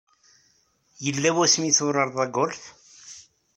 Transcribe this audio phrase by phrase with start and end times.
[1.03, 2.63] Yella wasmi ay turareḍ agolf?